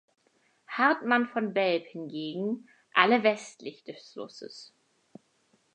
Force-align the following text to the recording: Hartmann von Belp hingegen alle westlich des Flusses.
Hartmann 0.75 1.27
von 1.27 1.53
Belp 1.53 1.85
hingegen 1.85 2.67
alle 2.91 3.21
westlich 3.21 3.83
des 3.83 4.09
Flusses. 4.11 4.73